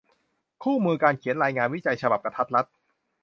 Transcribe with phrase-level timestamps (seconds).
[0.63, 2.65] คู่มือการเขียนรายงาน วิจัย ฉบับกะทัดรัด